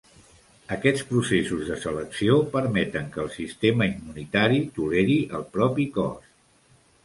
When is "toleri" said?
4.81-5.23